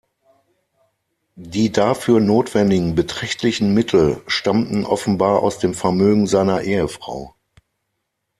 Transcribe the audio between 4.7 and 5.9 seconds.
offenbar aus dem